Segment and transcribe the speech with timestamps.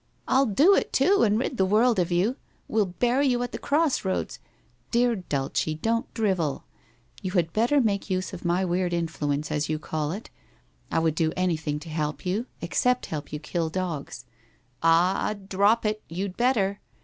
[0.27, 2.35] I'll do it too and rid the world of you.
[2.67, 4.39] We'll bury you at the cross roads
[4.91, 6.63] ''Dear Dulce, don't drivel.
[7.21, 9.29] You had far better make WHITE ROSE OF WEARY LEAF 125 use of my weird
[9.29, 10.31] influence as you call it.
[10.91, 14.25] I would do anything to help yon, except help you to kill dogs....
[14.81, 15.47] Ah h!
[15.47, 16.79] Drop it!' You'd better